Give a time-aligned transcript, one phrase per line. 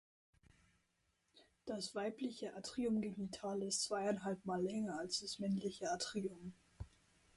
[1.67, 6.55] Das weibliche Atrium genitale ist zweieinhalb Mal länger als das männliche Atrium.